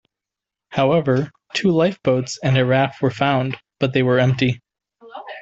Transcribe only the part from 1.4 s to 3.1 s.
two lifeboats and a raft